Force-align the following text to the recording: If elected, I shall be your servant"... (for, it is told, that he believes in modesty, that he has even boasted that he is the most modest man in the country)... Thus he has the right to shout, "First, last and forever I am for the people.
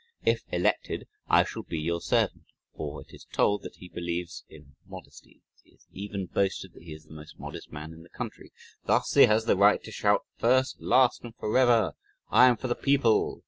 If 0.23 0.41
elected, 0.51 1.05
I 1.27 1.43
shall 1.43 1.61
be 1.61 1.77
your 1.77 2.01
servant"... 2.01 2.45
(for, 2.75 3.01
it 3.03 3.13
is 3.13 3.27
told, 3.31 3.61
that 3.61 3.75
he 3.75 3.87
believes 3.87 4.43
in 4.49 4.73
modesty, 4.87 5.43
that 5.45 5.61
he 5.63 5.71
has 5.73 5.85
even 5.91 6.25
boasted 6.25 6.73
that 6.73 6.81
he 6.81 6.93
is 6.95 7.03
the 7.05 7.13
most 7.13 7.37
modest 7.37 7.71
man 7.71 7.93
in 7.93 8.01
the 8.01 8.09
country)... 8.09 8.51
Thus 8.85 9.13
he 9.13 9.27
has 9.27 9.45
the 9.45 9.55
right 9.55 9.83
to 9.83 9.91
shout, 9.91 10.23
"First, 10.39 10.81
last 10.81 11.23
and 11.23 11.35
forever 11.35 11.93
I 12.31 12.47
am 12.47 12.57
for 12.57 12.67
the 12.67 12.73
people. 12.73 13.39